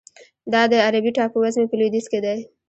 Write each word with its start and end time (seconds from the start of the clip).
دا 0.53 0.61
د 0.71 0.73
عربي 0.85 1.11
ټاپوزمې 1.17 1.65
په 1.69 1.75
لویدیځ 1.79 2.05
کې 2.11 2.19
دی. 2.25 2.39